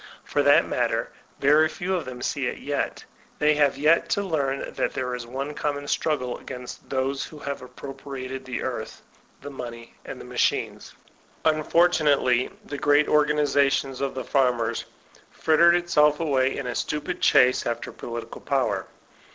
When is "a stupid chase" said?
16.65-17.67